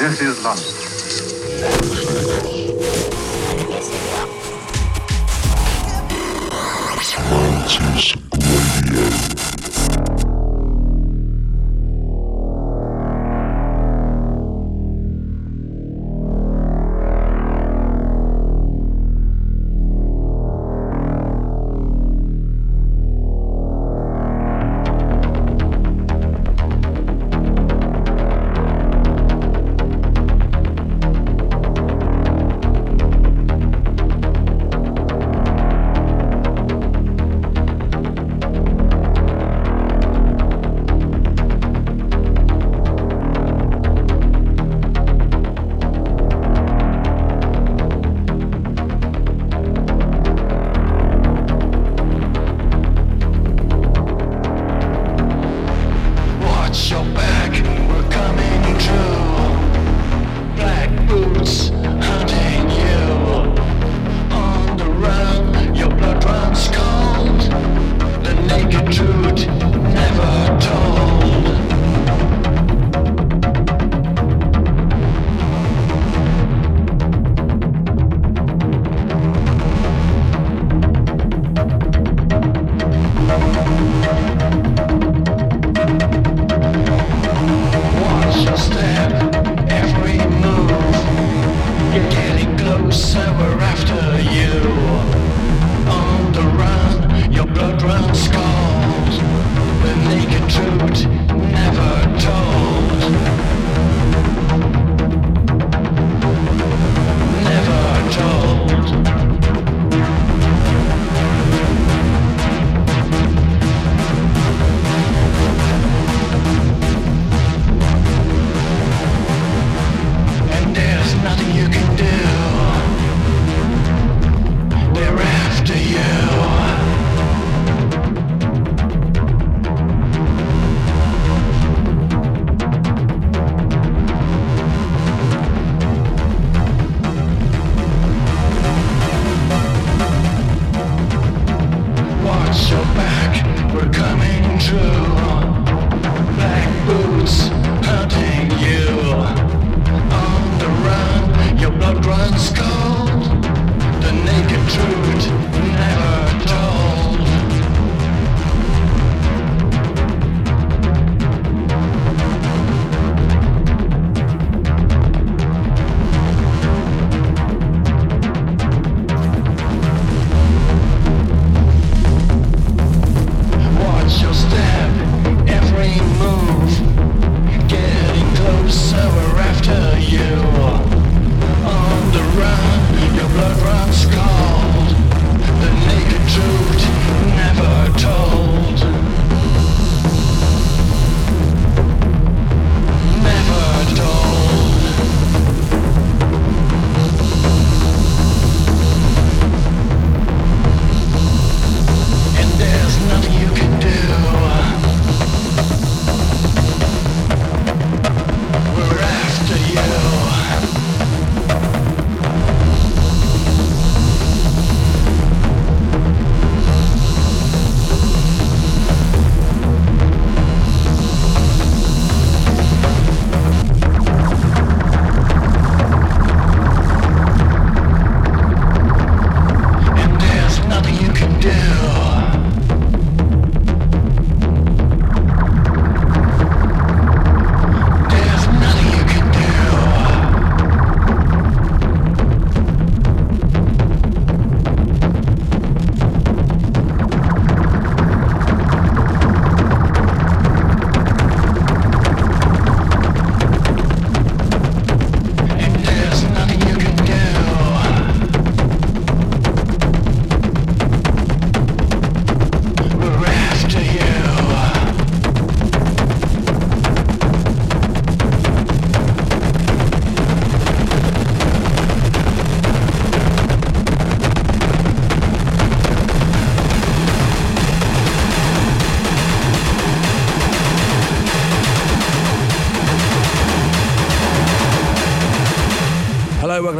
This 0.00 0.22
is 0.22 0.42
London. 0.42 0.80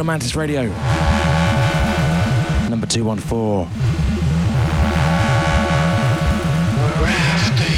Hello, 0.01 0.09
welcome 0.09 0.19
to 0.19 0.25
Mantis 0.25 0.35
Radio. 0.35 0.63
Number 2.71 2.87
214. 2.87 3.69
We're 6.99 7.07
after 7.07 7.69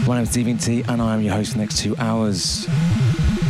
you. 0.00 0.08
My 0.08 0.16
name's 0.16 0.30
Stephen 0.30 0.56
T, 0.56 0.82
and 0.88 1.02
I 1.02 1.12
am 1.12 1.20
your 1.20 1.34
host 1.34 1.52
for 1.52 1.58
the 1.58 1.64
next 1.64 1.76
two 1.76 1.94
hours. 1.98 2.66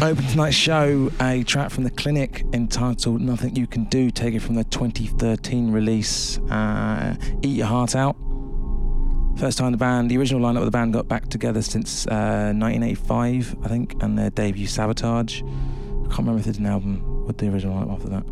Open 0.02 0.26
tonight's 0.26 0.56
show 0.56 1.12
a 1.20 1.44
track 1.44 1.70
from 1.70 1.84
the 1.84 1.90
Clinic 1.90 2.44
entitled 2.52 3.20
Nothing 3.20 3.54
You 3.54 3.68
Can 3.68 3.84
Do, 3.84 4.10
taken 4.10 4.40
from 4.40 4.56
the 4.56 4.64
2013 4.64 5.70
release 5.70 6.38
uh, 6.50 7.14
Eat 7.42 7.56
Your 7.58 7.68
Heart 7.68 7.94
Out. 7.94 8.16
First 9.36 9.58
time 9.58 9.70
the 9.70 9.78
band, 9.78 10.10
the 10.10 10.18
original 10.18 10.42
lineup 10.42 10.58
of 10.58 10.64
the 10.64 10.72
band 10.72 10.92
got 10.92 11.06
back 11.06 11.28
together 11.28 11.62
since 11.62 12.08
uh, 12.08 12.52
1985, 12.52 13.58
I 13.62 13.68
think, 13.68 14.02
and 14.02 14.18
their 14.18 14.30
debut 14.30 14.66
Sabotage. 14.66 15.42
I 15.42 15.46
can't 16.08 16.18
remember 16.18 16.40
if 16.40 16.46
they 16.46 16.52
did 16.52 16.60
an 16.60 16.66
album 16.66 17.13
with 17.26 17.38
the 17.38 17.49
original 17.49 17.75
lineup 17.75 17.93
after 17.93 18.09
that. 18.09 18.25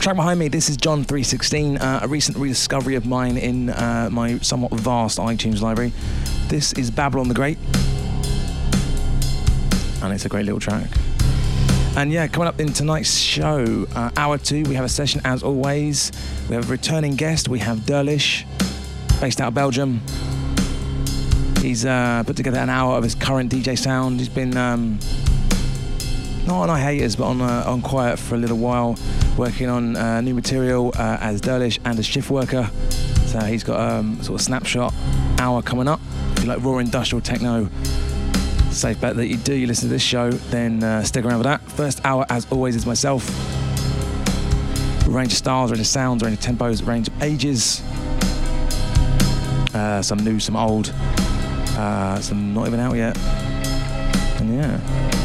Track 0.00 0.16
behind 0.16 0.40
me, 0.40 0.48
this 0.48 0.70
is 0.70 0.78
John 0.78 1.04
316, 1.04 1.76
uh, 1.76 2.00
a 2.02 2.08
recent 2.08 2.38
rediscovery 2.38 2.94
of 2.94 3.04
mine 3.04 3.36
in 3.36 3.68
uh, 3.68 4.08
my 4.10 4.38
somewhat 4.38 4.72
vast 4.72 5.18
iTunes 5.18 5.60
library. 5.60 5.92
This 6.48 6.72
is 6.72 6.90
Babylon 6.90 7.28
the 7.28 7.34
Great, 7.34 7.58
and 10.02 10.14
it's 10.14 10.24
a 10.24 10.30
great 10.30 10.46
little 10.46 10.58
track. 10.58 10.88
And 11.96 12.10
yeah, 12.10 12.28
coming 12.28 12.48
up 12.48 12.60
in 12.60 12.72
tonight's 12.72 13.14
show, 13.14 13.86
uh, 13.94 14.10
hour 14.16 14.38
two, 14.38 14.62
we 14.62 14.74
have 14.74 14.86
a 14.86 14.88
session 14.88 15.20
as 15.24 15.42
always. 15.42 16.12
We 16.48 16.54
have 16.54 16.66
a 16.66 16.72
returning 16.72 17.14
guest, 17.14 17.50
we 17.50 17.58
have 17.58 17.80
Derlish, 17.80 18.46
based 19.20 19.40
out 19.40 19.48
of 19.48 19.54
Belgium. 19.54 20.00
He's 21.60 21.84
uh, 21.84 22.22
put 22.26 22.36
together 22.36 22.58
an 22.58 22.70
hour 22.70 22.96
of 22.96 23.04
his 23.04 23.14
current 23.14 23.52
DJ 23.52 23.78
sound. 23.78 24.18
He's 24.18 24.30
been 24.30 24.56
um, 24.56 24.98
not 26.46 26.68
on 26.68 26.68
hiatus, 26.70 27.16
but 27.16 27.24
on 27.24 27.42
uh, 27.42 27.64
on 27.66 27.82
quiet 27.82 28.18
for 28.18 28.34
a 28.34 28.38
little 28.38 28.56
while, 28.56 28.96
working 29.36 29.68
on 29.68 29.94
uh, 29.94 30.20
new 30.22 30.34
material 30.34 30.92
uh, 30.96 31.18
as 31.20 31.40
Derlish 31.42 31.78
and 31.84 31.98
as 31.98 32.06
shift 32.06 32.30
worker. 32.30 32.70
So 33.26 33.40
he's 33.40 33.62
got 33.62 33.78
um, 33.78 34.18
a 34.20 34.24
sort 34.24 34.40
of 34.40 34.44
snapshot 34.44 34.94
hour 35.38 35.60
coming 35.62 35.86
up. 35.86 36.00
If 36.36 36.44
you 36.44 36.48
like 36.48 36.64
raw 36.64 36.78
industrial 36.78 37.20
techno, 37.20 37.68
safe 38.70 39.00
bet 39.00 39.16
that 39.16 39.26
you 39.26 39.36
do. 39.36 39.54
You 39.54 39.66
listen 39.66 39.88
to 39.88 39.92
this 39.92 40.02
show, 40.02 40.30
then 40.30 40.82
uh, 40.82 41.02
stick 41.04 41.24
around 41.24 41.40
for 41.40 41.44
that. 41.44 41.62
First 41.72 42.00
hour, 42.04 42.24
as 42.30 42.50
always, 42.50 42.74
is 42.74 42.86
myself. 42.86 43.28
Range 45.06 45.30
of 45.30 45.38
styles, 45.38 45.70
range 45.70 45.80
of 45.80 45.86
sounds, 45.86 46.22
range 46.22 46.38
of 46.38 46.44
tempos, 46.44 46.86
range 46.86 47.08
of 47.08 47.22
ages. 47.22 47.82
Uh, 49.72 50.02
some 50.02 50.18
new, 50.18 50.40
some 50.40 50.56
old, 50.56 50.92
uh, 51.76 52.18
some 52.20 52.52
not 52.54 52.66
even 52.66 52.80
out 52.80 52.96
yet. 52.96 53.16
And 54.40 54.54
yeah. 54.54 55.19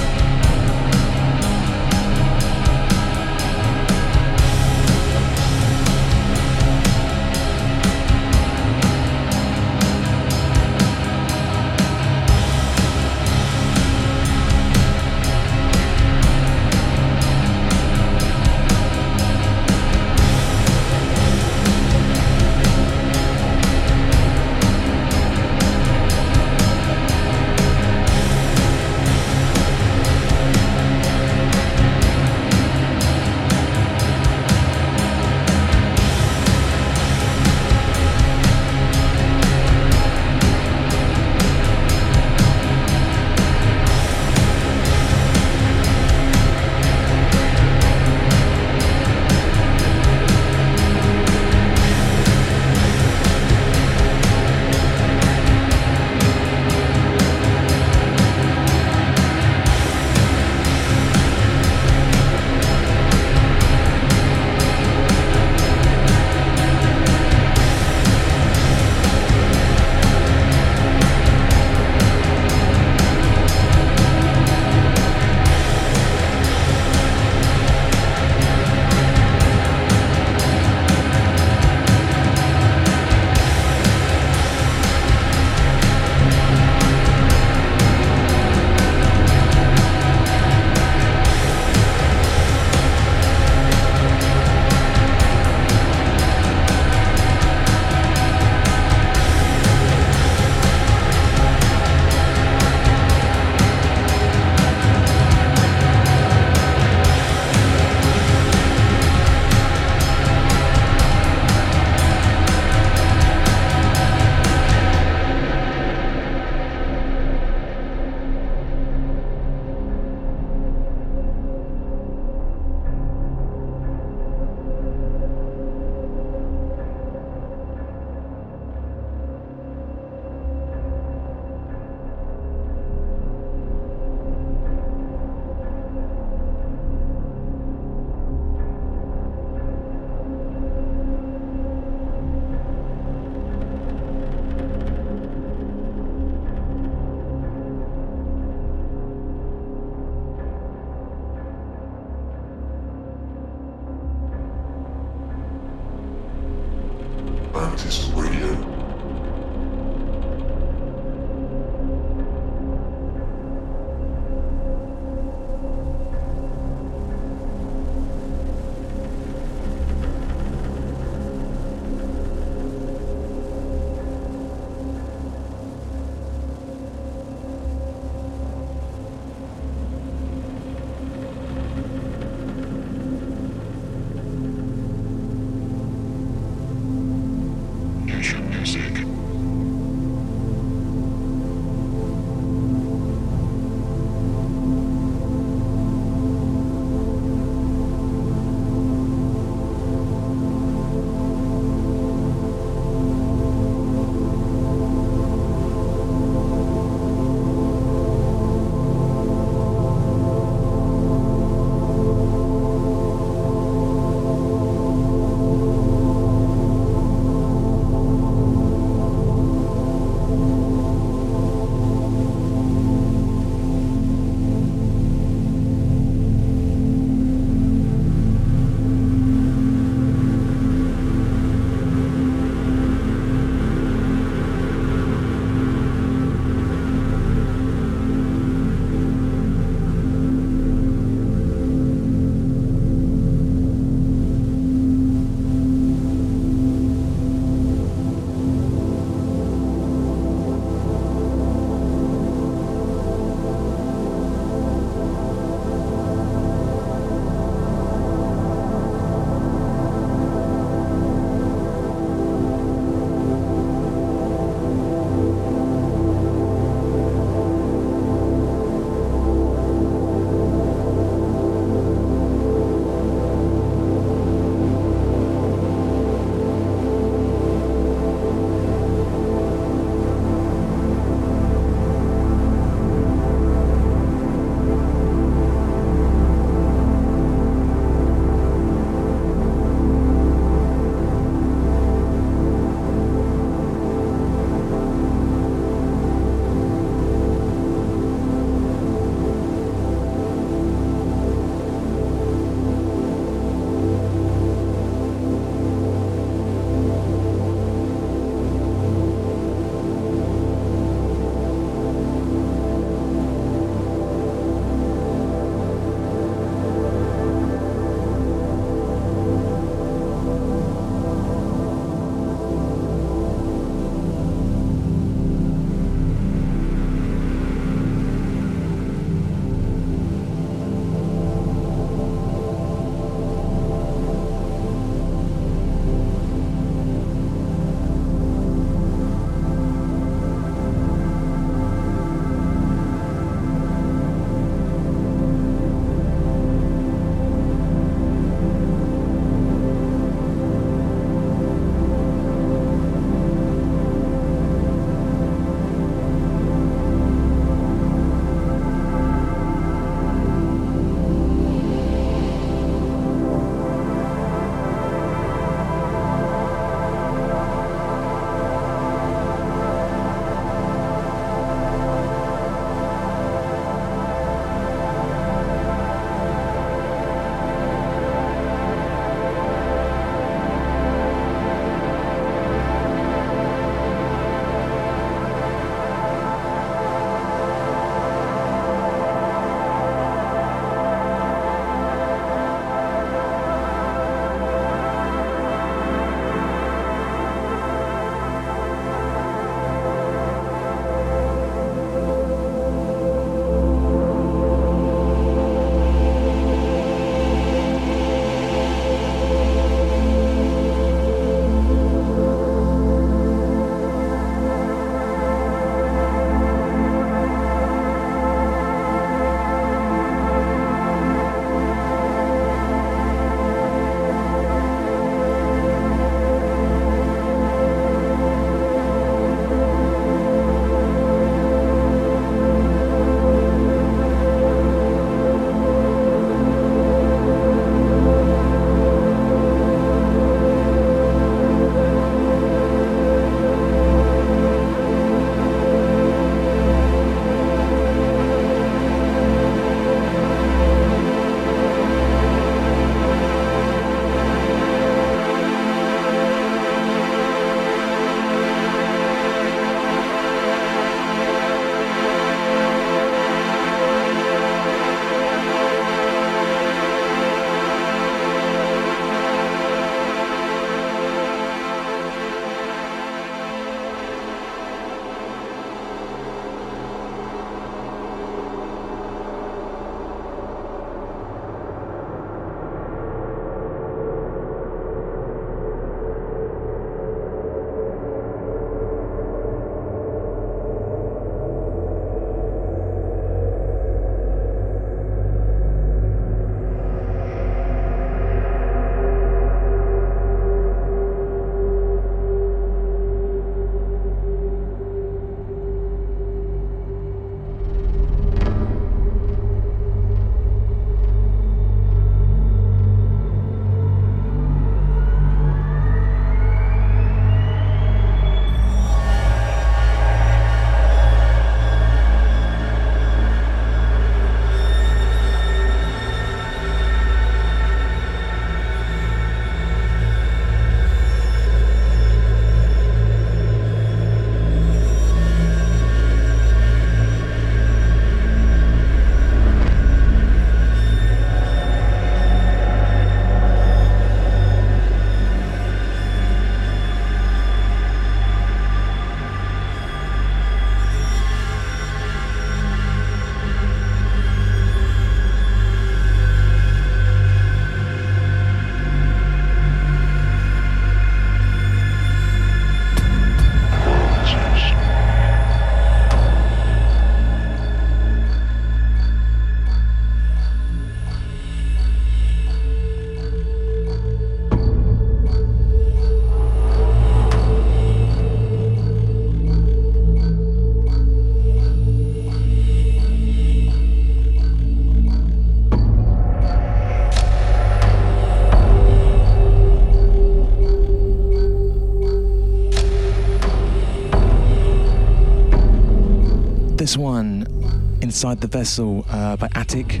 Inside 598.22 598.40
the 598.40 598.46
Vessel 598.46 599.04
uh, 599.10 599.36
by 599.36 599.48
Attic. 599.56 600.00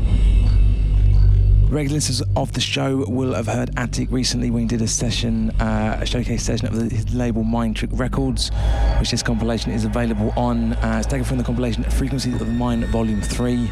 Regular 1.68 1.96
listeners 1.96 2.22
of 2.36 2.52
the 2.52 2.60
show 2.60 3.04
will 3.08 3.34
have 3.34 3.48
heard 3.48 3.76
Attic 3.76 4.12
recently 4.12 4.48
when 4.48 4.62
he 4.62 4.68
did 4.68 4.80
a 4.80 4.86
session, 4.86 5.50
uh, 5.60 5.98
a 6.00 6.06
showcase 6.06 6.44
session 6.44 6.68
of 6.68 6.74
his 6.74 7.12
label 7.12 7.42
Mind 7.42 7.74
Trick 7.74 7.90
Records, 7.92 8.52
which 9.00 9.10
this 9.10 9.24
compilation 9.24 9.72
is 9.72 9.84
available 9.84 10.32
on. 10.36 10.74
Uh, 10.74 10.98
it's 10.98 11.08
taken 11.08 11.24
from 11.24 11.38
the 11.38 11.42
compilation 11.42 11.82
Frequencies 11.82 12.34
of 12.34 12.38
the 12.38 12.44
Mind 12.44 12.84
Volume 12.84 13.20
3. 13.20 13.68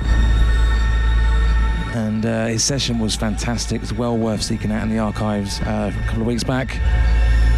And 1.95 2.27
uh, 2.27 2.47
his 2.47 2.65
session 2.65 2.99
was 2.99 3.15
fantastic. 3.15 3.83
It's 3.83 3.93
well 3.93 4.19
worth 4.19 4.43
seeking 4.43 4.73
out 4.73 4.83
in 4.83 4.89
the 4.89 4.99
archives 4.99 5.61
uh, 5.61 5.93
a 5.95 6.07
couple 6.07 6.23
of 6.23 6.27
weeks 6.27 6.43
back 6.43 6.77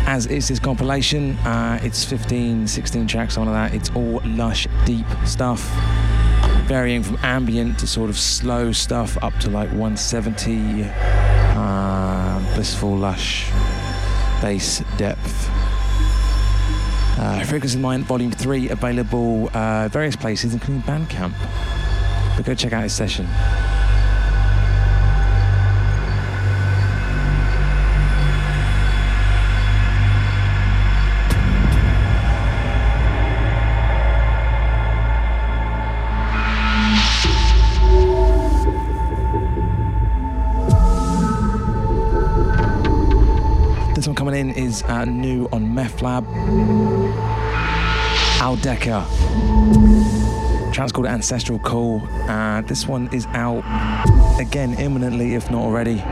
as 0.07 0.27
is 0.27 0.49
this 0.49 0.59
compilation. 0.59 1.37
Uh, 1.39 1.79
it's 1.83 2.05
15, 2.05 2.67
16 2.67 3.07
tracks, 3.07 3.37
like 3.37 3.47
that. 3.47 3.75
It's 3.75 3.91
all 3.91 4.21
lush, 4.25 4.67
deep 4.85 5.07
stuff, 5.25 5.61
varying 6.63 7.03
from 7.03 7.19
ambient 7.23 7.79
to 7.81 7.87
sort 7.87 8.11
of 8.11 8.19
slow 8.19 8.73
stuff 8.73 9.17
up 9.23 9.35
to 9.41 9.51
like 9.51 9.69
170, 9.71 10.85
uh, 10.85 12.55
blissful, 12.55 12.97
lush 12.97 13.51
bass 14.41 14.83
depth. 14.97 15.49
Uh, 17.19 17.45
Frequency 17.45 17.79
Mind 17.79 18.05
Volume 18.05 18.33
3 18.33 18.71
available 18.71 19.49
uh, 19.55 19.89
various 19.89 20.17
places, 20.17 20.55
including 20.55 20.83
Bandcamp. 20.83 21.35
But 22.37 22.47
go 22.47 22.55
check 22.55 22.73
out 22.73 22.83
his 22.83 22.93
session. 22.93 23.27
New 45.01 45.49
on 45.53 45.65
Methlab. 45.75 46.25
Aldeca. 48.39 49.07
Track's 50.73 50.93
called 50.93 51.07
Ancestral 51.07 51.59
Call. 51.59 52.03
Uh, 52.29 52.61
this 52.63 52.87
one 52.87 53.09
is 53.13 53.27
out 53.29 53.65
again 54.39 54.75
imminently, 54.75 55.35
if 55.35 55.51
not 55.51 55.63
already. 55.63 56.03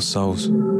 Called 0.00 0.73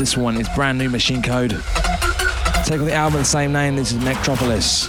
This 0.00 0.16
one 0.16 0.38
is 0.38 0.48
brand 0.54 0.78
new 0.78 0.88
Machine 0.88 1.20
Code. 1.20 1.50
Take 2.64 2.80
on 2.80 2.86
the 2.86 2.94
album 2.94 3.18
the 3.18 3.24
same 3.26 3.52
name. 3.52 3.76
This 3.76 3.92
is 3.92 4.02
Nectropolis. 4.02 4.86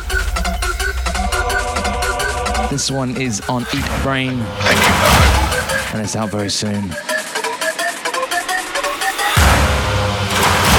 This 2.69 2.89
one 2.89 3.17
is 3.17 3.41
on 3.49 3.63
Eat 3.73 3.83
Brain. 4.03 4.39
And 5.91 6.01
it's 6.01 6.15
out 6.15 6.29
very 6.29 6.49
soon. 6.49 6.75
A 6.75 6.77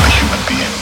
human 0.09 0.41
being 0.49 0.81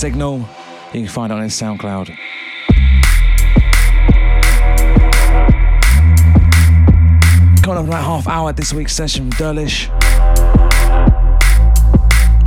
Signal. 0.00 0.38
You 0.94 1.00
can 1.00 1.08
find 1.08 1.30
it 1.30 1.34
on 1.34 1.42
his 1.42 1.52
SoundCloud. 1.52 2.16
Coming 7.62 7.76
up 7.76 7.84
in 7.84 7.88
about 7.90 8.04
half 8.04 8.26
hour 8.26 8.54
this 8.54 8.72
week's 8.72 8.94
session 8.94 9.30
from 9.30 9.56
Derlish. 9.56 9.90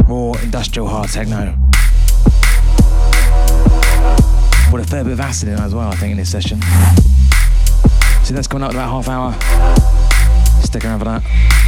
More 0.08 0.36
industrial 0.42 0.88
hard 0.88 1.12
techno. 1.12 1.56
With 4.74 4.84
a 4.84 4.88
fair 4.90 5.04
bit 5.04 5.14
of 5.14 5.20
acid 5.20 5.50
in 5.50 5.60
as 5.60 5.76
well, 5.76 5.90
I 5.90 5.96
think, 5.96 6.10
in 6.10 6.18
this 6.18 6.32
session. 6.32 6.60
So 8.24 8.34
that's 8.34 8.48
coming 8.48 8.64
up 8.64 8.72
in 8.72 8.78
about 8.78 8.90
half 8.90 9.08
hour. 9.08 9.32
Stick 10.64 10.86
around 10.86 10.98
for 10.98 11.06
that. 11.06 11.63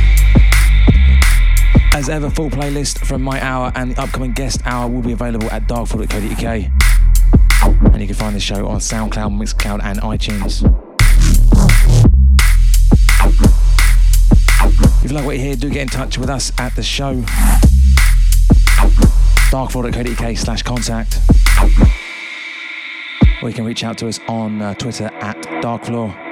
As 1.96 2.10
ever, 2.10 2.30
full 2.30 2.50
playlist 2.50 3.06
from 3.06 3.22
my 3.22 3.42
hour 3.42 3.72
and 3.74 3.92
the 3.92 4.02
upcoming 4.02 4.34
guest 4.34 4.60
hour 4.66 4.90
will 4.90 5.02
be 5.02 5.14
available 5.14 5.50
at 5.50 5.66
darkfloor.co.uk. 5.70 7.94
And 7.94 8.02
you 8.02 8.08
can 8.08 8.18
find 8.18 8.36
the 8.36 8.40
show 8.42 8.68
on 8.68 8.80
SoundCloud, 8.80 9.32
Mixcloud, 9.32 9.82
and 9.82 10.02
iTunes. 10.02 10.62
If 15.06 15.10
you 15.10 15.16
like 15.16 15.26
what 15.26 15.38
you 15.38 15.42
hear, 15.42 15.56
do 15.56 15.70
get 15.70 15.84
in 15.84 15.88
touch 15.88 16.18
with 16.18 16.30
us 16.30 16.52
at 16.58 16.76
the 16.76 16.84
show. 16.84 17.14
darkfloor.co.uk 19.50 20.38
slash 20.38 20.64
contact. 20.64 21.22
Or 23.42 23.48
you 23.48 23.56
can 23.56 23.64
reach 23.64 23.86
out 23.86 23.98
to 24.00 24.10
us 24.10 24.20
on 24.28 24.62
uh, 24.62 24.74
Twitter 24.74 25.10
at 25.22 25.42
darkfloor. 25.64 26.25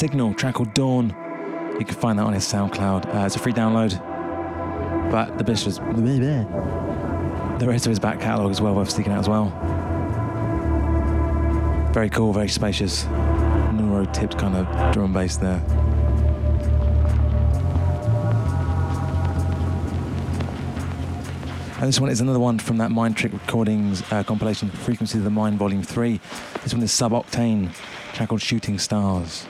Signal, 0.00 0.32
track 0.32 0.54
called 0.54 0.72
Dawn. 0.72 1.10
You 1.78 1.84
can 1.84 1.94
find 1.94 2.18
that 2.18 2.22
on 2.22 2.32
his 2.32 2.44
SoundCloud. 2.44 3.14
Uh, 3.14 3.26
it's 3.26 3.36
a 3.36 3.38
free 3.38 3.52
download. 3.52 4.00
But 5.10 5.36
the 5.36 5.44
best 5.44 5.66
was 5.66 5.76
the 5.76 7.66
rest 7.68 7.84
of 7.84 7.90
his 7.90 7.98
back 7.98 8.18
catalogue 8.18 8.50
as 8.50 8.62
well, 8.62 8.74
worth 8.74 8.88
sticking 8.88 9.12
out 9.12 9.18
as 9.18 9.28
well. 9.28 9.50
Very 11.92 12.08
cool, 12.08 12.32
very 12.32 12.48
spacious. 12.48 13.04
Neuro 13.74 14.06
tipped 14.06 14.38
kind 14.38 14.56
of 14.56 14.66
drum 14.94 15.04
and 15.04 15.12
bass 15.12 15.36
there. 15.36 15.62
And 21.78 21.86
this 21.86 22.00
one 22.00 22.08
is 22.08 22.22
another 22.22 22.40
one 22.40 22.58
from 22.58 22.78
that 22.78 22.90
Mind 22.90 23.18
Trick 23.18 23.34
Recordings 23.34 24.02
uh, 24.10 24.22
compilation, 24.22 24.70
Frequency 24.70 25.18
of 25.18 25.24
the 25.24 25.30
Mind 25.30 25.58
Volume 25.58 25.82
3. 25.82 26.18
This 26.62 26.72
one 26.72 26.82
is 26.82 26.90
Sub 26.90 27.12
Octane, 27.12 27.74
track 28.14 28.30
called 28.30 28.40
Shooting 28.40 28.78
Stars. 28.78 29.46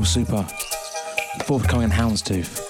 Cool 0.00 0.06
Super, 0.06 0.46
forthcoming 1.44 1.90
Houndstooth. 1.90 2.69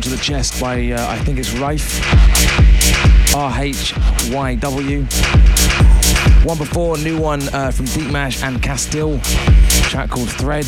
To 0.00 0.08
the 0.08 0.16
Chest 0.16 0.60
by, 0.60 0.92
uh, 0.92 1.08
I 1.08 1.18
think 1.18 1.38
it's 1.38 1.52
Rife. 1.52 2.00
R 3.34 3.52
H 3.60 3.94
Y 4.30 4.54
W. 4.56 5.02
One 6.42 6.58
before, 6.58 6.96
new 6.98 7.20
one 7.20 7.42
uh, 7.54 7.70
from 7.70 7.86
Deep 7.86 8.10
Mash 8.10 8.42
and 8.42 8.62
Castile, 8.62 9.18
track 9.90 10.10
called 10.10 10.30
Thread. 10.30 10.66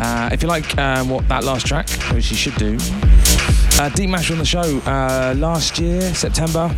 Uh, 0.00 0.28
if 0.32 0.42
you 0.42 0.48
like 0.48 0.76
um, 0.78 1.08
what 1.08 1.26
that 1.28 1.44
last 1.44 1.66
track, 1.66 1.88
which 2.12 2.30
you 2.30 2.36
should 2.36 2.54
do, 2.56 2.76
uh, 3.80 3.88
Deep 3.90 4.10
Mash 4.10 4.30
on 4.30 4.38
the 4.38 4.44
show 4.44 4.78
uh, 4.86 5.34
last 5.36 5.78
year, 5.78 6.14
September, 6.14 6.74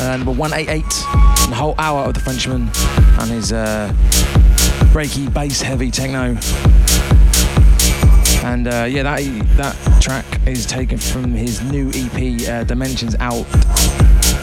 uh, 0.00 0.16
number 0.16 0.32
188, 0.32 0.82
and 0.82 1.52
the 1.52 1.56
whole 1.56 1.74
hour 1.78 2.04
of 2.04 2.14
the 2.14 2.20
Frenchman 2.20 2.70
and 3.20 3.30
his 3.30 3.52
breaky 4.92 5.32
bass 5.32 5.62
heavy 5.62 5.90
techno. 5.90 6.36
And 8.44 8.66
uh, 8.66 8.86
yeah, 8.90 9.04
that 9.04 9.20
that 9.56 9.91
track 10.02 10.26
is 10.48 10.66
taken 10.66 10.98
from 10.98 11.32
his 11.32 11.62
new 11.70 11.88
EP, 11.94 12.48
uh, 12.48 12.64
Dimensions, 12.64 13.14
out. 13.20 13.46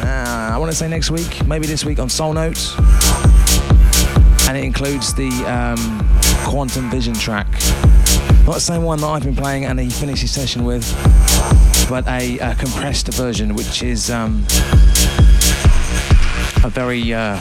Uh, 0.02 0.52
I 0.54 0.58
want 0.58 0.72
to 0.72 0.78
say 0.78 0.88
next 0.88 1.12
week, 1.12 1.46
maybe 1.46 1.68
this 1.68 1.84
week 1.84 2.00
on 2.00 2.08
Soul 2.08 2.32
Notes, 2.32 2.78
and 4.48 4.58
it 4.58 4.64
includes 4.64 5.14
the 5.14 5.28
um, 5.46 6.08
Quantum 6.50 6.90
Vision 6.90 7.14
track. 7.14 7.52
Not 8.46 8.54
the 8.54 8.60
same 8.62 8.84
one 8.84 9.02
that 9.02 9.08
I've 9.08 9.24
been 9.24 9.36
playing 9.36 9.66
and 9.66 9.78
he 9.78 9.90
finished 9.90 10.22
his 10.22 10.32
session 10.32 10.64
with, 10.64 10.86
but 11.90 12.08
a, 12.08 12.40
a 12.40 12.56
compressed 12.56 13.10
version, 13.10 13.54
which 13.54 13.84
is 13.84 14.10
um, 14.10 14.46
a 16.64 16.70
very 16.70 17.14
uh, 17.14 17.38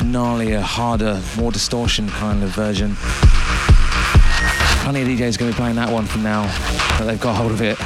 gnarlier, 0.00 0.62
harder, 0.62 1.20
more 1.36 1.52
distortion 1.52 2.08
kind 2.08 2.42
of 2.42 2.48
version. 2.48 2.96
Plenty 4.82 5.02
of 5.02 5.08
DJs 5.08 5.38
going 5.38 5.50
to 5.50 5.56
be 5.56 5.60
playing 5.60 5.76
that 5.76 5.90
one 5.92 6.06
from 6.06 6.22
now 6.22 6.42
that 6.98 7.04
they've 7.06 7.20
got 7.20 7.36
hold 7.36 7.52
of 7.52 7.62
it, 7.62 7.78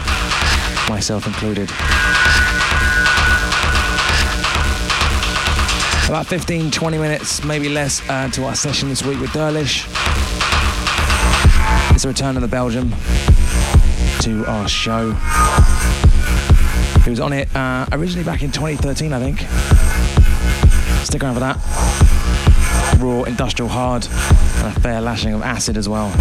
myself 0.89 1.27
included. 1.27 1.69
About 6.09 6.27
15, 6.27 6.71
20 6.71 6.99
minutes, 6.99 7.45
maybe 7.45 7.69
less, 7.69 8.01
uh, 8.09 8.29
to 8.31 8.45
our 8.45 8.55
session 8.55 8.89
this 8.89 9.03
week 9.05 9.21
with 9.21 9.31
Derlish. 9.31 9.87
It's 11.95 12.05
a 12.05 12.09
return 12.09 12.37
of 12.37 12.43
the 12.43 12.49
Belgium 12.49 12.91
to 14.21 14.45
our 14.47 14.69
show. 14.69 15.13
He 17.05 17.11
was 17.11 17.21
on 17.21 17.33
it 17.33 17.55
uh, 17.55 17.87
originally 17.93 18.25
back 18.25 18.43
in 18.43 18.51
2013, 18.51 19.13
I 19.13 19.19
think. 19.19 19.41
Stick 21.05 21.23
around 21.23 21.35
for 21.35 21.41
that. 21.41 22.99
Raw, 22.99 23.25
industrial 23.25 23.69
hard, 23.69 24.07
and 24.07 24.77
a 24.77 24.81
fair 24.81 25.01
lashing 25.01 25.35
of 25.35 25.43
acid 25.43 25.77
as 25.77 25.89
well. 25.89 26.13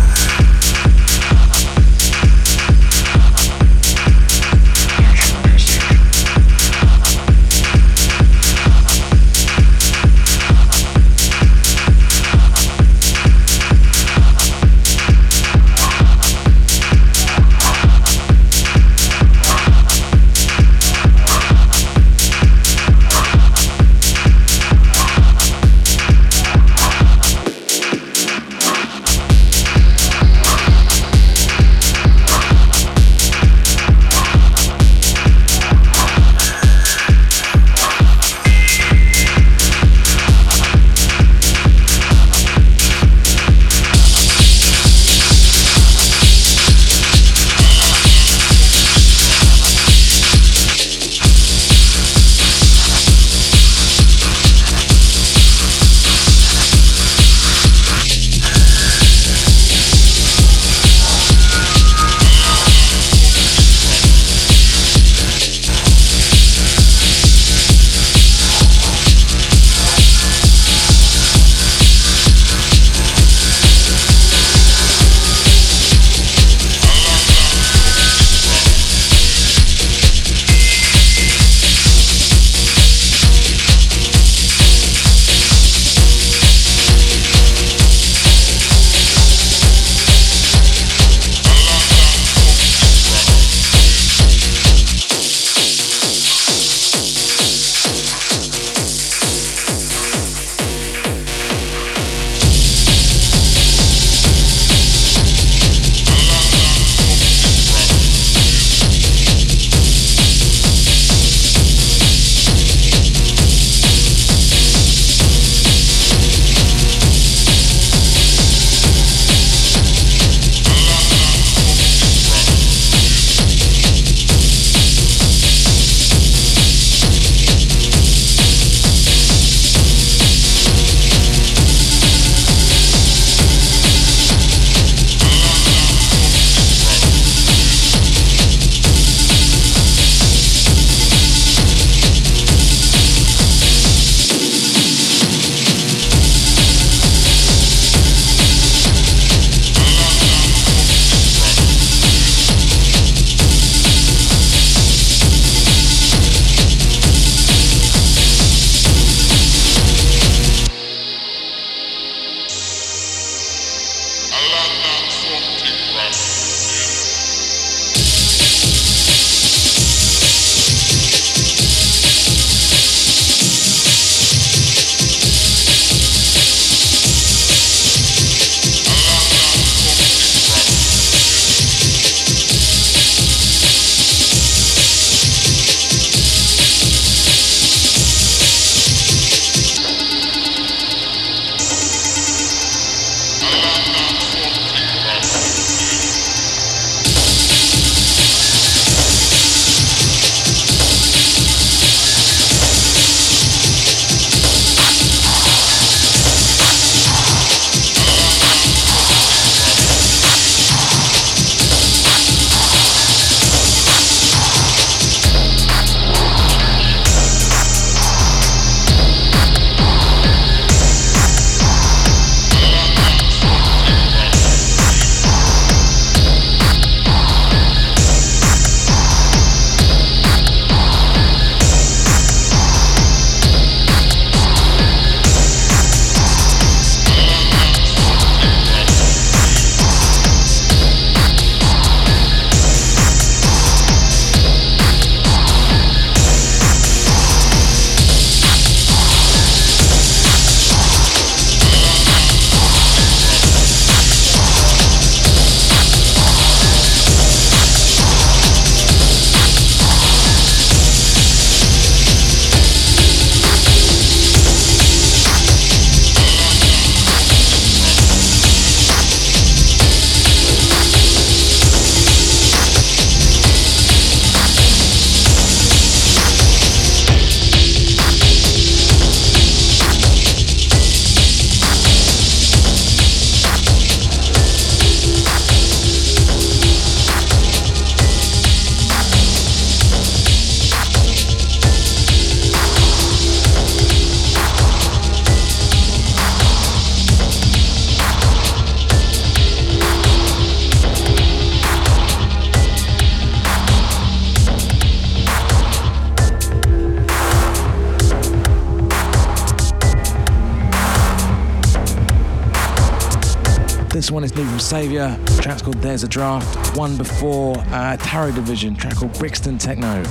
Saviour. 314.74 315.15
Track's 315.39 315.61
called 315.61 315.76
There's 315.84 316.03
a 316.03 316.07
Draft. 316.07 316.76
One 316.76 316.97
before 316.97 317.55
uh, 317.67 317.95
Tarot 317.97 318.32
Division, 318.32 318.76
track 318.76 318.95
called 318.95 319.13
Brixton 319.19 319.59
Techno. 319.59 320.03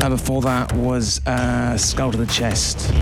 And 0.00 0.08
before 0.08 0.40
that 0.42 0.72
was 0.74 1.20
uh, 1.26 1.76
Skull 1.76 2.12
to 2.12 2.18
the 2.18 2.26
Chest. 2.26 2.92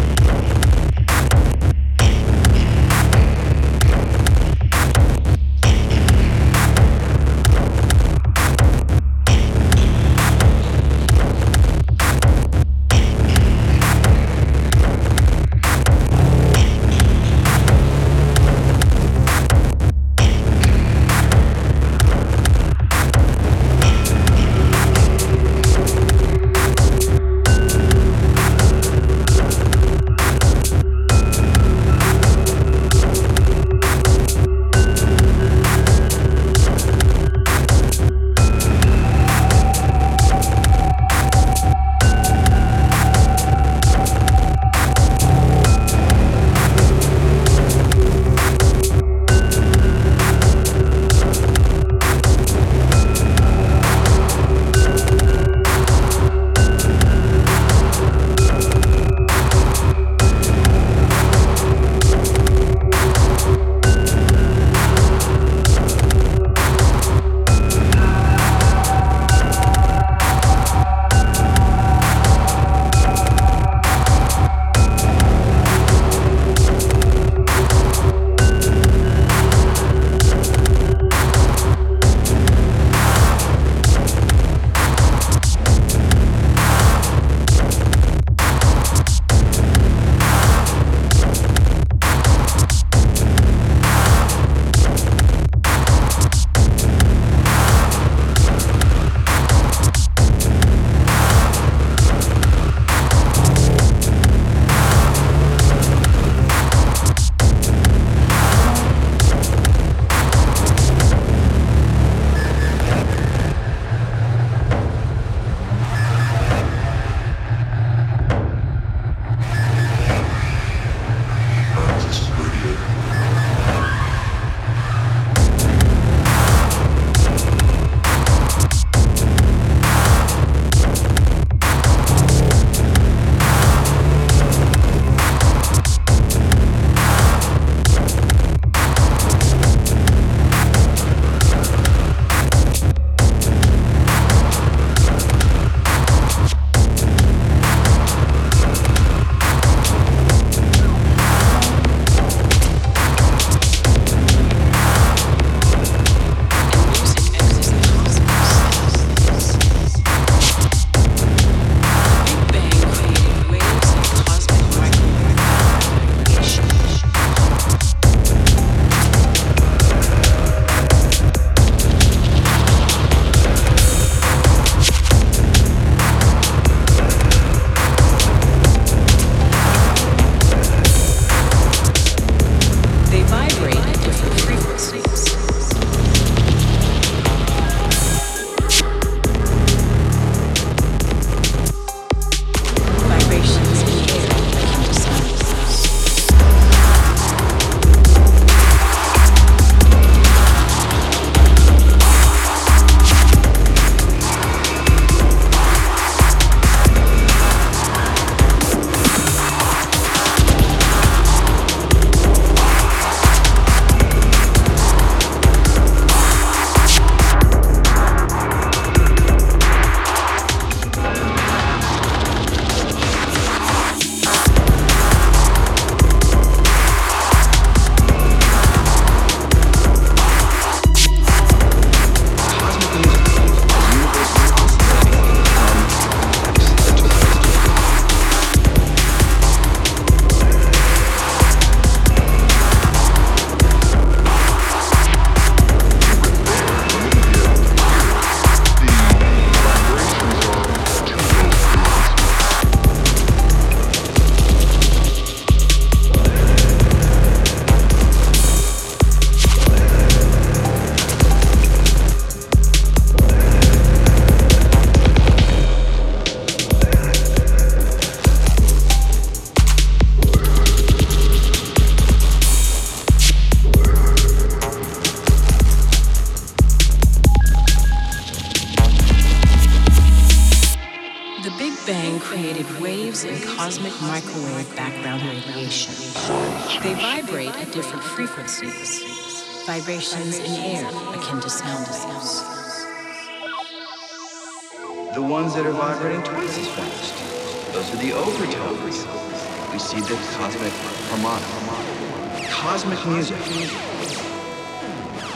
Cosmic 300.12 300.72
harmonic, 301.08 302.50
cosmic 302.50 303.06
music. 303.06 303.38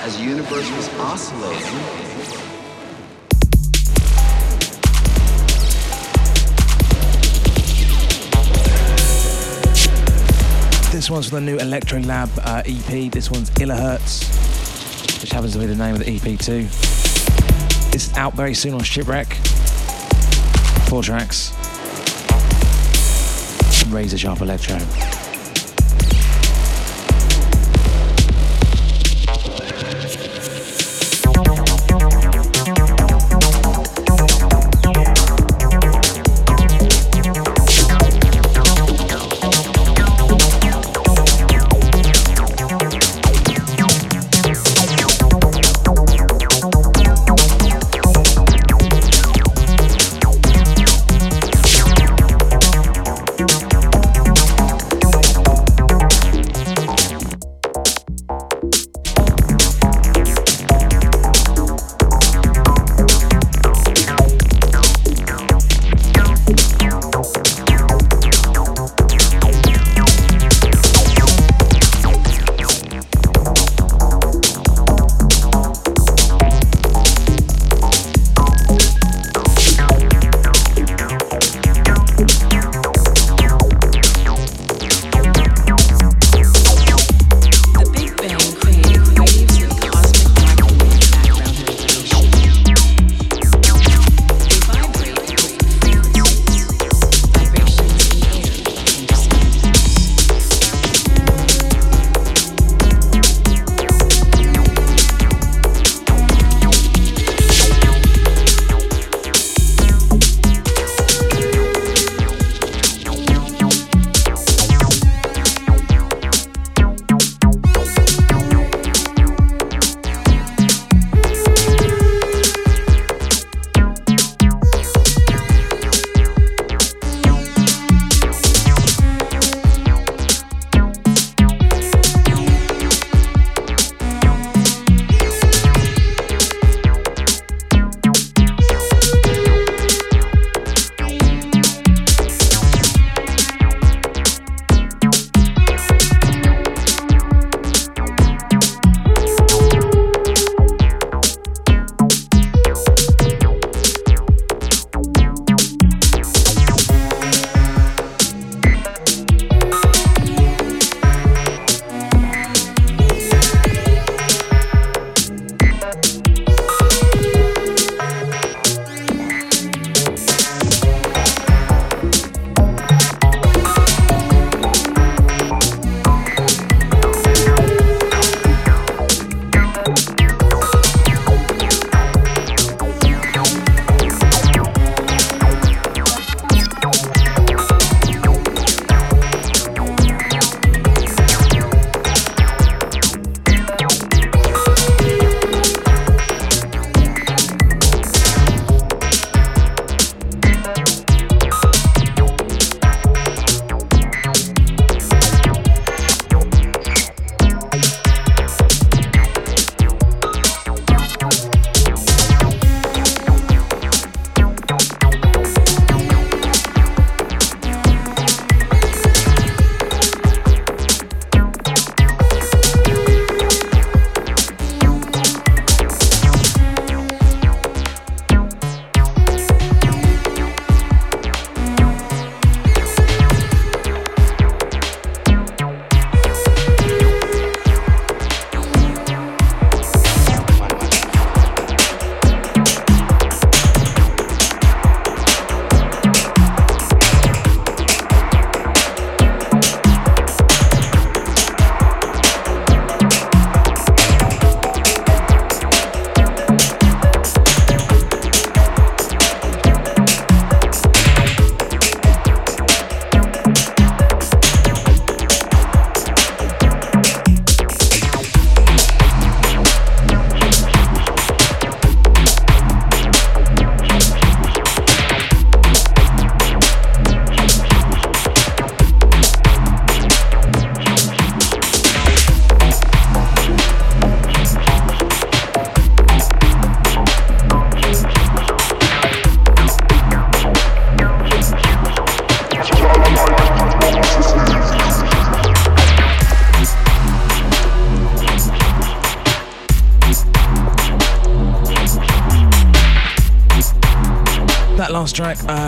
As 0.01 0.19
the 0.19 0.23
universe 0.23 0.71
was 0.73 0.89
oscillating, 0.99 2.07
This 10.93 11.11
one's 11.11 11.29
from 11.31 11.47
the 11.47 11.53
new 11.53 11.59
Electro 11.59 12.01
Lab 12.01 12.29
uh, 12.43 12.63
EP. 12.67 13.11
This 13.11 13.31
one's 13.31 13.49
Illahertz, 13.53 15.23
which 15.23 15.31
happens 15.31 15.55
to 15.55 15.59
be 15.59 15.65
the 15.65 15.75
name 15.75 15.95
of 15.95 16.05
the 16.05 16.17
EP 16.17 16.39
too. 16.39 16.69
It's 17.95 18.15
out 18.19 18.35
very 18.35 18.53
soon 18.53 18.75
on 18.75 18.81
Shipwrec. 18.81 19.33
Four 20.91 21.03
tracks. 21.03 21.56
Razor 23.91 24.19
sharp 24.19 24.41
electro. 24.41 25.16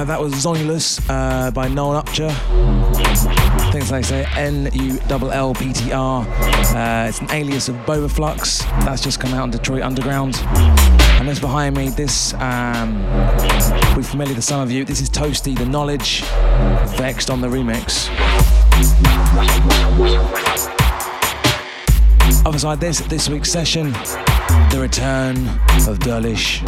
That 0.08 0.18
was 0.22 0.32
Zonulus 0.32 1.04
uh, 1.10 1.50
by 1.50 1.68
Noel. 1.68 1.98
I 1.98 3.70
think 3.70 3.84
they 3.88 4.00
say 4.00 4.26
N 4.36 4.70
U 4.72 4.98
L 5.10 5.30
L 5.30 5.52
P 5.52 5.70
T 5.70 5.92
R. 5.92 6.22
Uh, 6.26 7.08
it's 7.08 7.20
an 7.20 7.30
alias 7.30 7.68
of 7.68 7.76
Boba 7.84 8.10
Flux. 8.10 8.64
That's 8.86 9.02
just 9.02 9.20
come 9.20 9.34
out 9.34 9.42
on 9.42 9.50
Detroit 9.50 9.82
Underground. 9.82 10.36
And 10.46 11.28
this 11.28 11.38
behind 11.38 11.76
me, 11.76 11.90
this 11.90 12.32
um, 12.34 13.04
will 13.90 13.96
be 13.96 14.02
familiar 14.02 14.34
to 14.34 14.40
some 14.40 14.62
of 14.62 14.70
you. 14.70 14.86
This 14.86 15.02
is 15.02 15.10
Toasty, 15.10 15.54
The 15.54 15.66
Knowledge, 15.66 16.22
Vex'd 16.96 17.28
on 17.28 17.42
the 17.42 17.48
remix. 17.48 18.08
Other 22.46 22.58
side 22.58 22.80
this, 22.80 23.00
this 23.00 23.28
week's 23.28 23.52
session, 23.52 23.92
the 24.70 24.78
return 24.80 25.36
of 25.86 25.98
Derlish. 25.98 26.64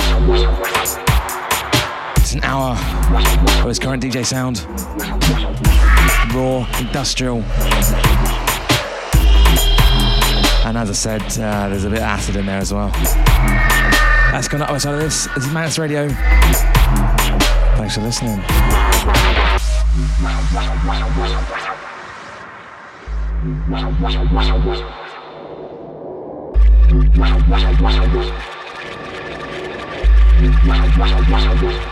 That's 2.30 2.44
an 2.44 2.48
hour 2.48 2.76
of 3.60 3.66
his 3.66 3.80
current 3.80 4.00
DJ 4.00 4.24
sound. 4.24 4.64
Raw, 6.32 6.64
industrial. 6.78 7.38
And 10.64 10.78
as 10.78 10.90
I 10.90 10.92
said, 10.92 11.22
uh, 11.22 11.68
there's 11.68 11.84
a 11.84 11.90
bit 11.90 11.98
of 11.98 12.04
acid 12.04 12.36
in 12.36 12.46
there 12.46 12.58
as 12.58 12.72
well. 12.72 12.90
That's 14.30 14.46
going 14.46 14.60
gone 14.60 14.68
up 14.68 14.70
outside 14.70 14.94
of 14.94 15.00
this. 15.00 15.26
This 15.34 15.46
is 15.46 15.52
Manus 15.52 15.76
Radio. 15.76 16.08
Thanks 17.76 17.96
for 17.96 18.02
listening. 18.02 18.38
Wow, 20.22 20.40
wow, 20.54 20.86
wow, 20.86 21.08
wow. 31.64 31.89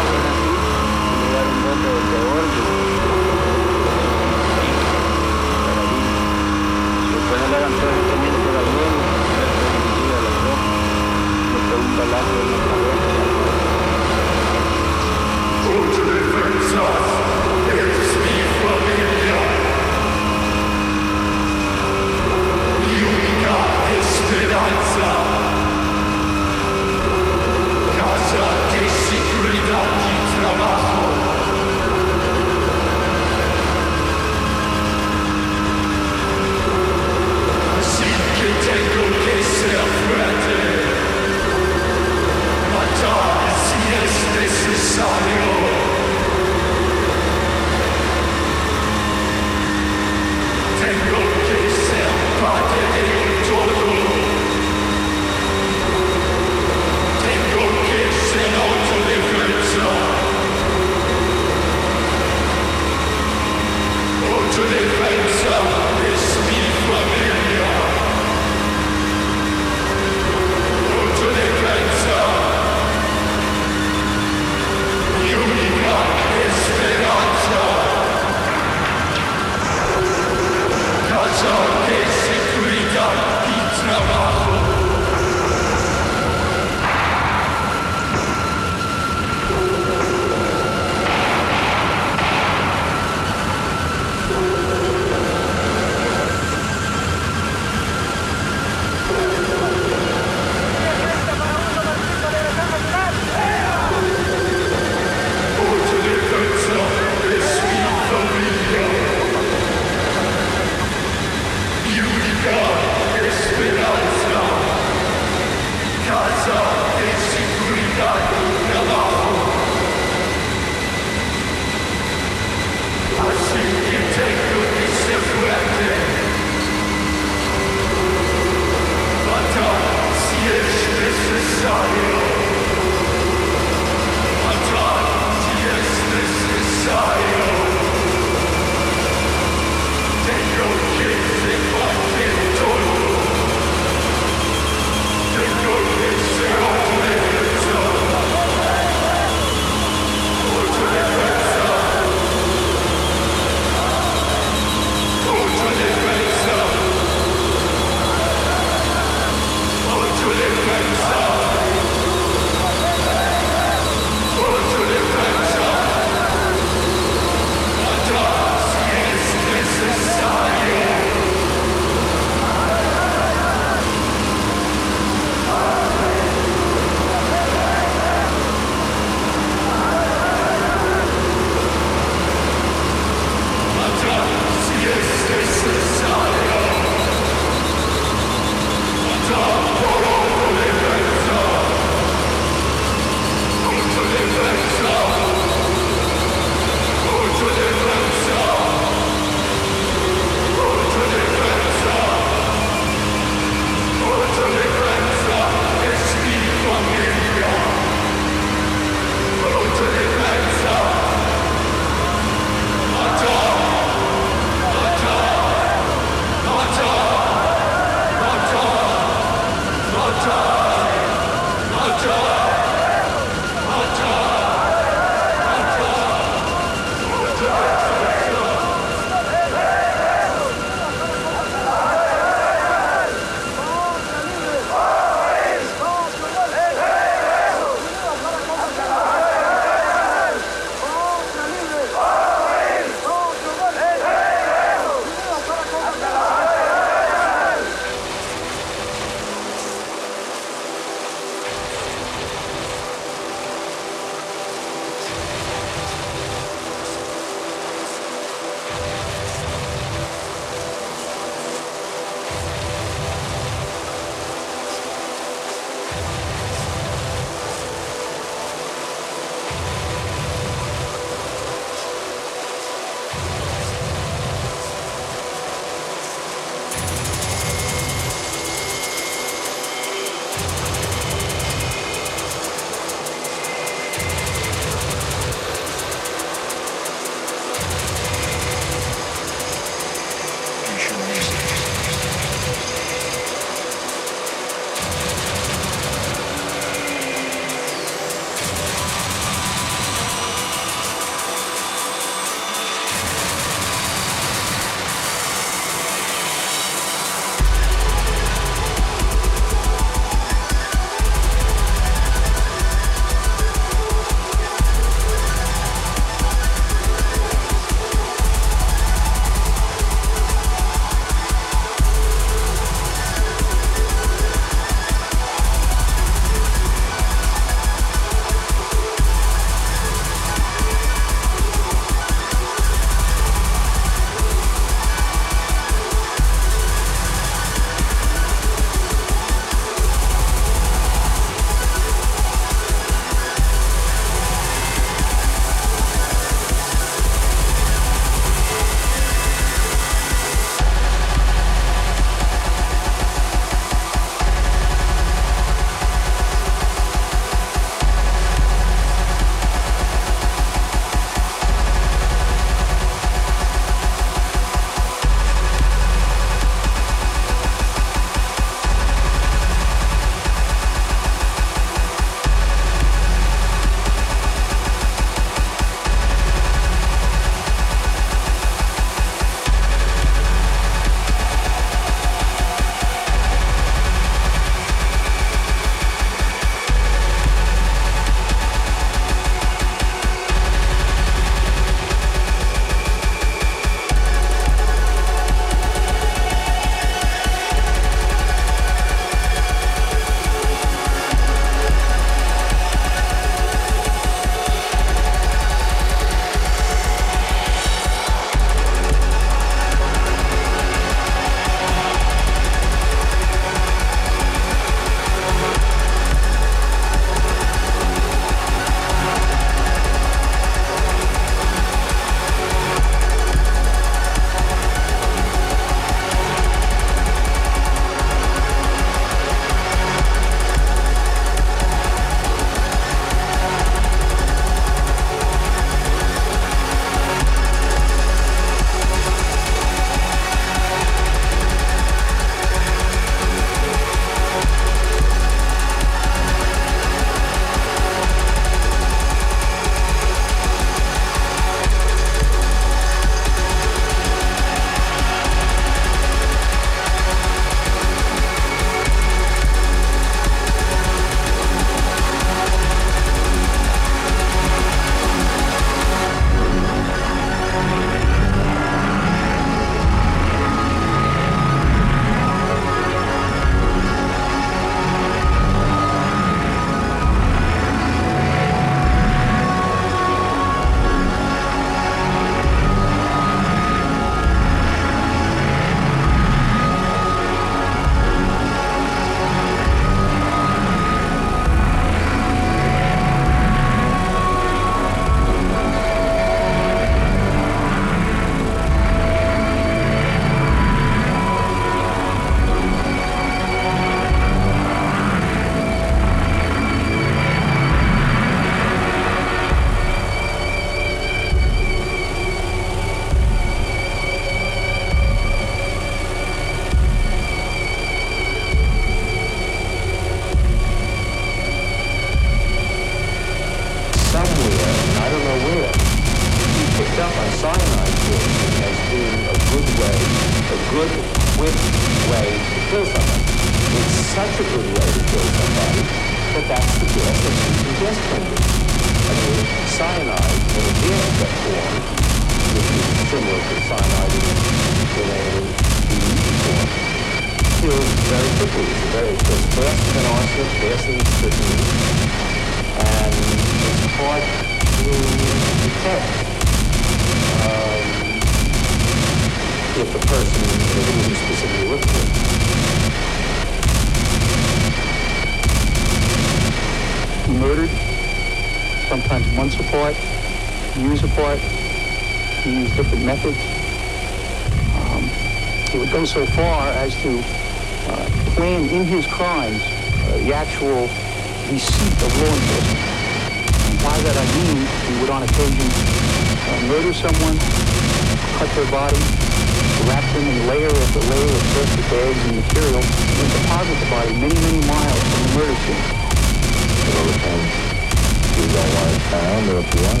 It 599.50 599.66
found, 599.66 600.00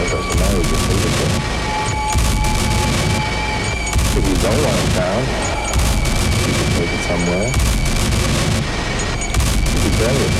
it 0.00 0.10
doesn't 0.10 0.38
matter. 0.40 0.56
You 0.56 0.62
just 0.64 0.88
leave 0.88 1.04
it. 1.04 1.32
If 4.16 4.24
you 4.28 4.36
don't 4.40 4.60
want 4.64 4.78
it 4.80 4.90
found, 4.96 5.24
you 6.40 6.52
can 6.56 6.68
take 6.72 6.92
it 6.94 7.02
somewhere. 7.04 7.48
You 9.68 9.78
could 9.82 9.96
bury 10.00 10.24
it. 10.24 10.34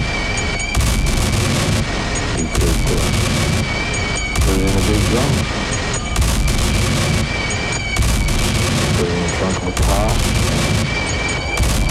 You 2.39 2.47
could 2.55 2.79
uh, 2.85 3.05
put 4.41 4.55
it 4.55 4.65
in 4.65 4.73
a 4.73 4.83
big 4.89 5.03
drum. 5.11 5.31
Put 8.97 9.05
it 9.05 9.13
in 9.13 9.21
the 9.23 9.31
trunk 9.37 9.57
of 9.61 9.69
a 9.69 9.71
car. 9.83 10.09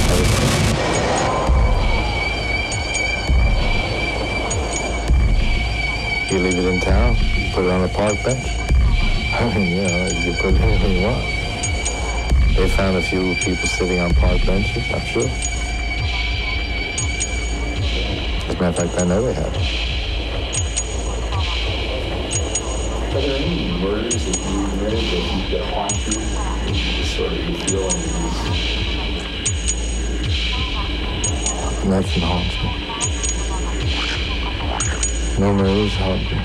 Have 0.07 1.42
You 6.33 6.39
leave 6.39 6.57
it 6.57 6.65
in 6.65 6.79
town, 6.79 7.15
you 7.15 7.51
put 7.53 7.63
it 7.63 7.69
on 7.69 7.83
a 7.83 7.87
park 7.89 8.15
bench. 8.23 8.47
I 9.39 9.53
mean, 9.53 9.69
you 9.69 9.83
know, 9.83 10.07
you 10.07 10.33
put 10.41 10.55
it 10.55 10.61
anywhere 10.61 10.89
you 10.89 11.05
want. 11.05 11.21
They 12.57 12.67
found 12.69 12.97
a 12.97 13.03
few 13.03 13.35
people 13.35 13.67
sitting 13.67 13.99
on 13.99 14.15
park 14.15 14.43
benches, 14.43 14.83
I'm 14.91 15.05
sure. 15.05 15.29
As 18.49 18.55
a 18.55 18.59
matter 18.59 18.65
of 18.65 18.75
fact, 18.77 18.99
I 18.99 19.03
know 19.05 19.21
they 19.21 19.33
have. 19.33 19.55
Are 23.13 23.21
there 23.21 23.37
any 23.37 23.71
murders 23.79 24.25
that 24.25 24.35
you 24.35 24.67
committed 24.69 25.05
that 25.05 25.23
you 25.37 25.39
that 25.55 25.65
haunt 25.71 25.95
you? 26.07 26.13
That 26.13 26.73
you 26.73 27.03
sort 27.03 27.31
of 27.31 27.37
you 27.37 27.53
feel 27.57 27.83
you 31.83 31.89
Nothing 31.91 32.23
haunts 32.23 32.57
me. 32.63 32.82
No 35.43 35.53
murders 35.53 35.93
haunt 35.95 36.21
me. 36.31 36.37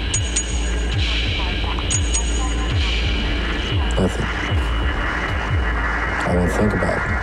Nothing. 3.94 4.26
I 6.26 6.32
don't 6.34 6.50
think 6.50 6.72
about 6.72 7.12
it. 7.12 7.17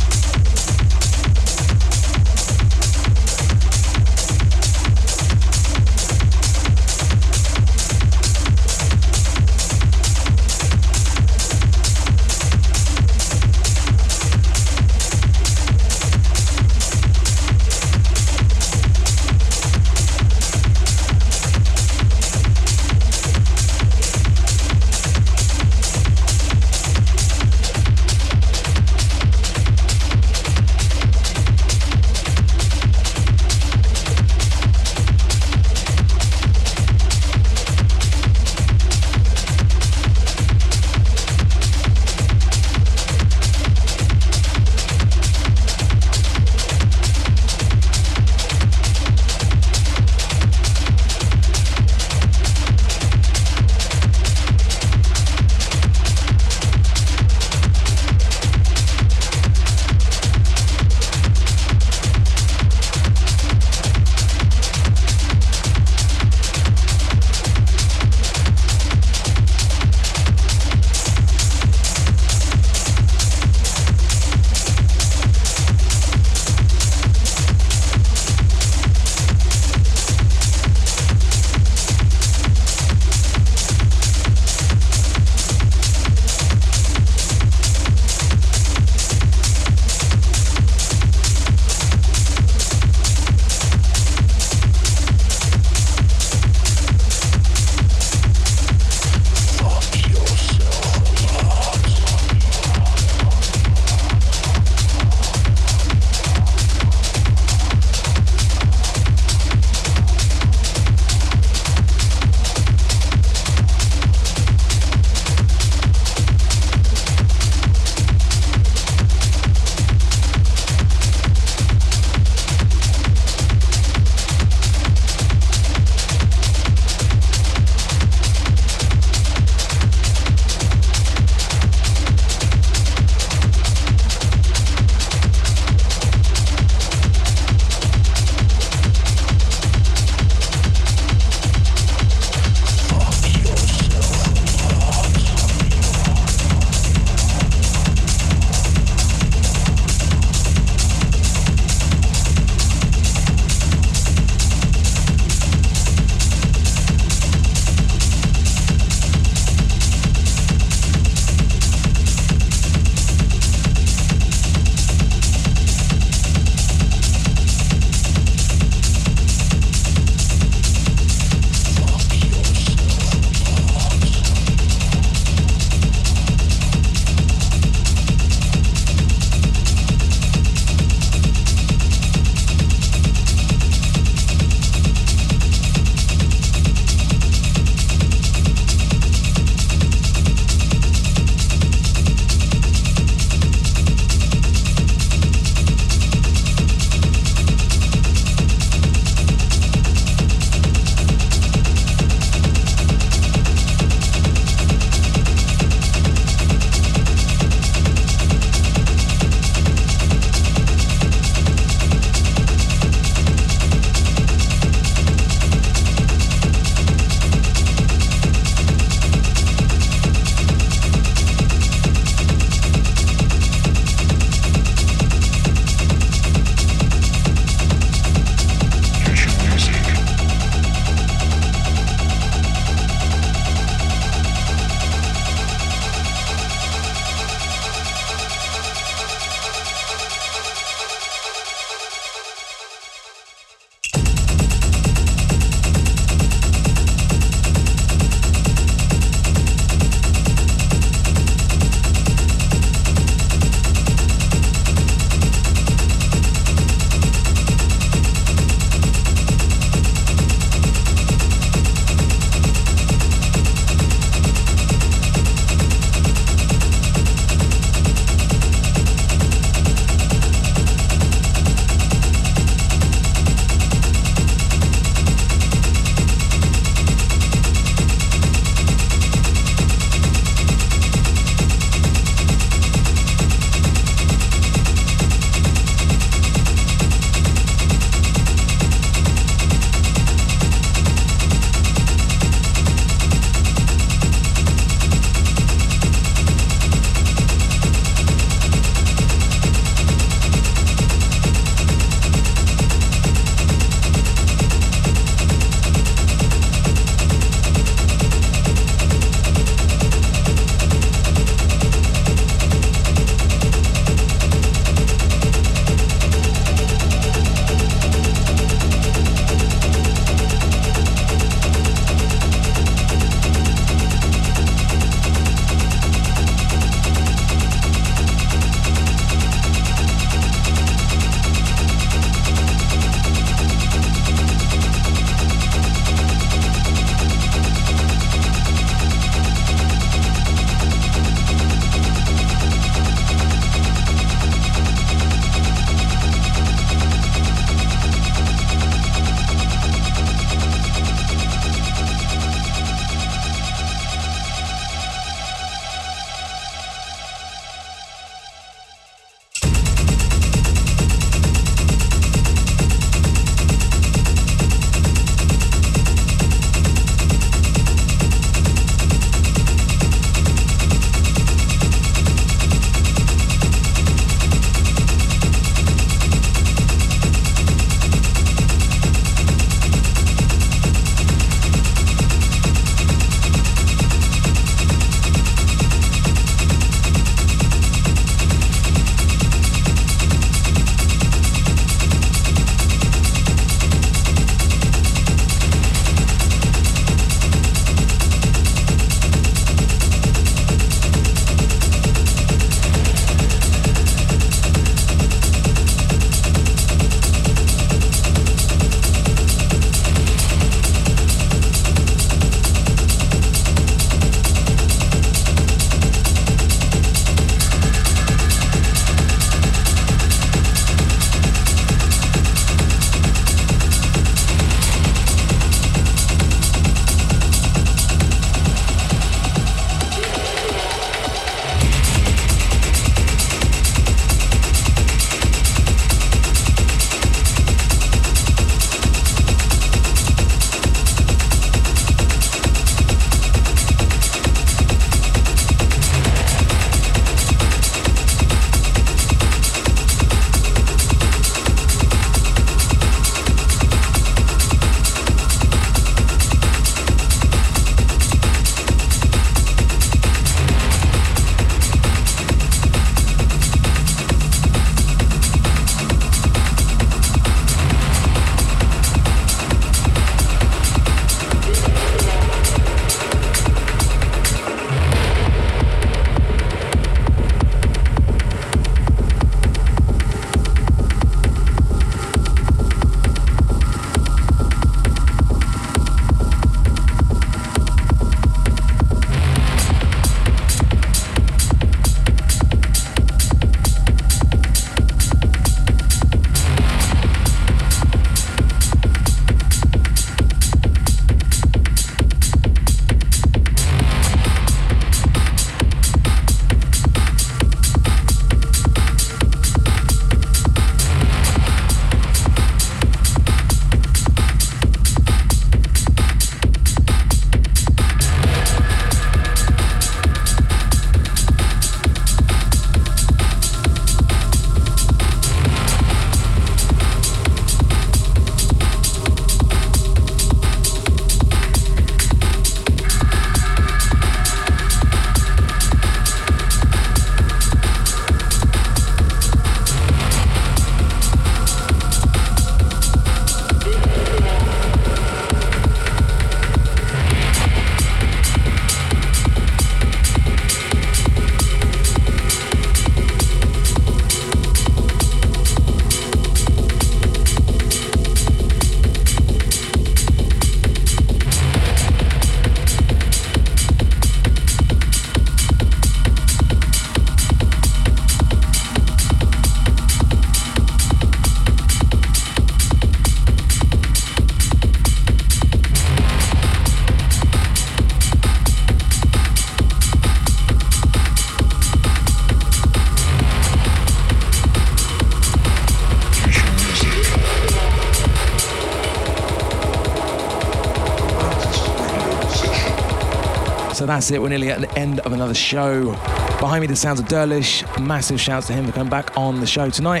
That's 593.94 594.10
it. 594.10 594.20
We're 594.20 594.30
nearly 594.30 594.50
at 594.50 594.60
the 594.60 594.76
end 594.76 594.98
of 595.00 595.12
another 595.12 595.34
show. 595.34 595.92
Behind 596.40 596.62
me, 596.62 596.66
the 596.66 596.74
sounds 596.74 596.98
of 596.98 597.06
Derlish. 597.06 597.62
Massive 597.80 598.20
shouts 598.20 598.48
to 598.48 598.52
him 598.52 598.66
for 598.66 598.72
coming 598.72 598.90
back 598.90 599.16
on 599.16 599.38
the 599.38 599.46
show 599.46 599.70
tonight. 599.70 600.00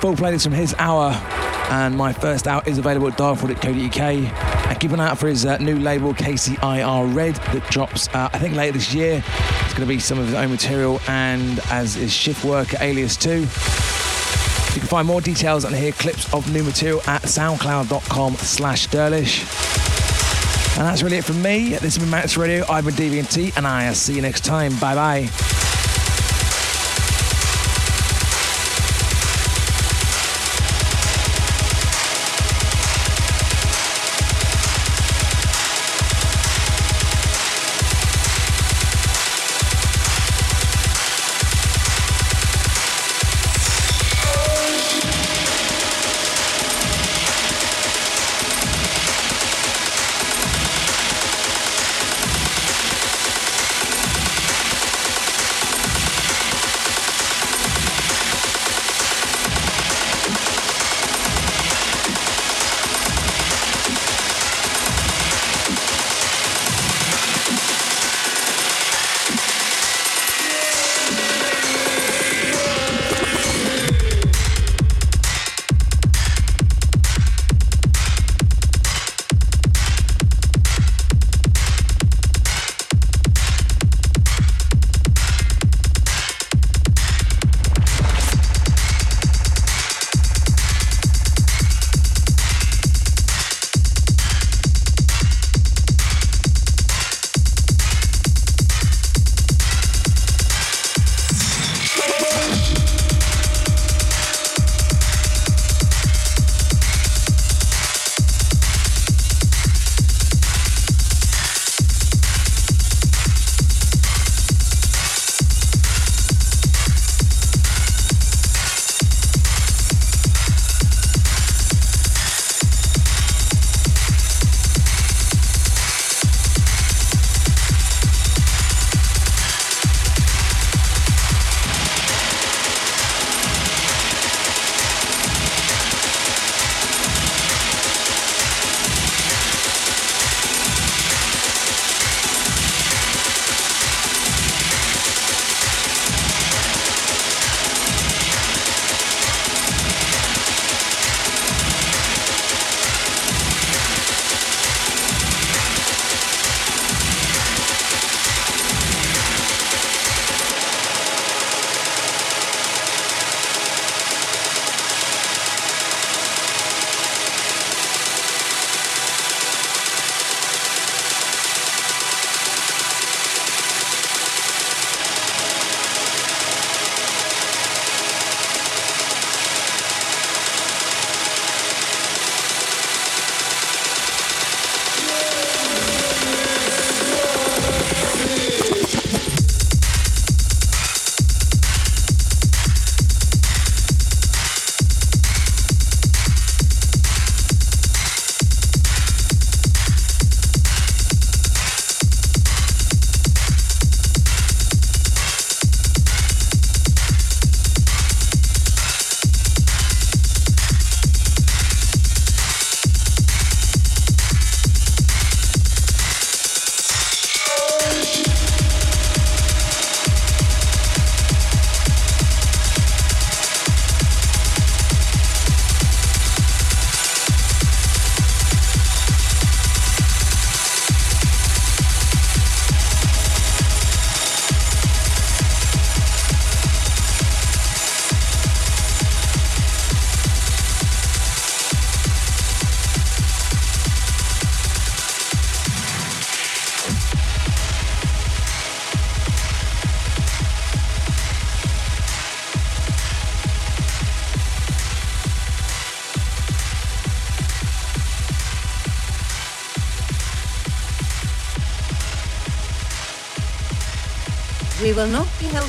Full 0.00 0.14
playlist 0.14 0.44
from 0.44 0.52
his 0.52 0.74
hour, 0.78 1.10
and 1.70 1.96
my 1.96 2.12
first 2.12 2.46
out 2.46 2.68
is 2.68 2.76
available 2.76 3.08
at 3.08 3.16
darkfloor.co.uk. 3.16 3.98
And 3.98 4.78
keep 4.78 4.90
an 4.90 5.00
eye 5.00 5.08
out 5.08 5.16
for 5.16 5.28
his 5.28 5.46
uh, 5.46 5.56
new 5.56 5.78
label, 5.78 6.12
KCIR 6.12 7.14
Red, 7.14 7.36
that 7.36 7.66
drops, 7.70 8.08
uh, 8.08 8.28
I 8.30 8.38
think, 8.38 8.54
later 8.54 8.72
this 8.72 8.92
year. 8.92 9.24
It's 9.62 9.72
going 9.72 9.88
to 9.88 9.94
be 9.94 9.98
some 9.98 10.18
of 10.18 10.26
his 10.26 10.34
own 10.34 10.50
material, 10.50 11.00
and 11.08 11.60
as 11.70 11.96
is 11.96 12.10
Shipwrec 12.10 12.78
Alias 12.82 13.16
2. 13.16 13.38
You 13.38 13.46
can 13.46 14.86
find 14.86 15.06
more 15.06 15.22
details 15.22 15.64
and 15.64 15.74
hear 15.74 15.92
clips 15.92 16.30
of 16.34 16.52
new 16.52 16.62
material 16.62 17.00
at 17.06 17.22
soundcloud.com 17.22 18.34
slash 18.34 18.86
Derlish. 18.88 19.59
And 20.80 20.88
that's 20.88 21.02
really 21.02 21.18
it 21.18 21.26
from 21.26 21.42
me. 21.42 21.72
This 21.72 21.82
has 21.82 21.98
been 21.98 22.08
Max 22.08 22.38
Radio. 22.38 22.64
I've 22.66 22.86
been 22.86 22.94
DVNT, 22.94 23.54
and 23.58 23.66
I'll 23.66 23.94
see 23.94 24.14
you 24.14 24.22
next 24.22 24.46
time. 24.46 24.74
Bye 24.78 24.94
bye. 24.94 25.59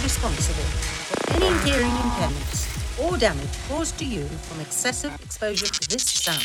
Responsible 0.03 0.63
for 0.63 1.33
any 1.35 1.51
hearing 1.69 1.91
impairments 1.91 2.67
or 2.99 3.17
damage 3.17 3.49
caused 3.67 3.97
to 3.99 4.05
you 4.05 4.23
from 4.25 4.59
excessive 4.61 5.13
exposure 5.21 5.67
to 5.67 5.89
this 5.89 6.03
sound. 6.03 6.43